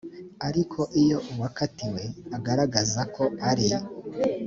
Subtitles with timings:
[0.47, 2.03] ariko iyo uwakatiwe
[2.37, 3.67] agaragaza ko ari